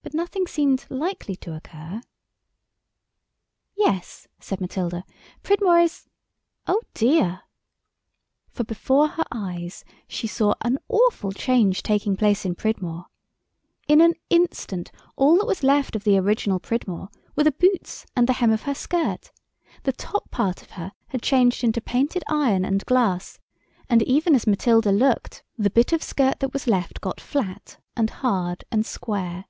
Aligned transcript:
But 0.00 0.14
nothing 0.14 0.46
seemed 0.46 0.86
likely 0.88 1.34
to 1.36 1.56
occur. 1.56 2.00
"Yes," 3.76 4.28
said 4.38 4.60
Matilda, 4.60 5.04
"Pridmore 5.42 5.80
is—Oh, 5.80 6.82
dear!" 6.94 7.42
For 8.48 8.62
before 8.62 9.08
her 9.08 9.24
eyes 9.32 9.84
she 10.06 10.28
saw 10.28 10.54
an 10.60 10.78
awful 10.88 11.32
change 11.32 11.82
taking 11.82 12.14
place 12.16 12.44
in 12.44 12.54
Pridmore. 12.54 13.06
In 13.88 14.00
an 14.00 14.14
instant 14.30 14.92
all 15.16 15.36
that 15.38 15.48
was 15.48 15.64
left 15.64 15.96
of 15.96 16.04
the 16.04 16.16
original 16.16 16.60
Pridmore 16.60 17.08
were 17.34 17.44
the 17.44 17.50
boots 17.52 18.06
and 18.14 18.28
the 18.28 18.34
hem 18.34 18.52
of 18.52 18.62
her 18.62 18.76
skirt—the 18.76 19.92
top 19.94 20.30
part 20.30 20.62
of 20.62 20.70
her 20.72 20.92
had 21.08 21.22
changed 21.22 21.64
into 21.64 21.80
painted 21.80 22.22
iron 22.28 22.64
and 22.64 22.86
glass, 22.86 23.40
and 23.90 24.00
even 24.02 24.36
as 24.36 24.46
Matilda 24.46 24.92
looked 24.92 25.42
the 25.58 25.70
bit 25.70 25.92
of 25.92 26.04
skirt 26.04 26.38
that 26.38 26.52
was 26.52 26.68
left 26.68 27.00
got 27.00 27.20
flat 27.20 27.80
and 27.96 28.10
hard 28.10 28.62
and 28.70 28.86
square. 28.86 29.46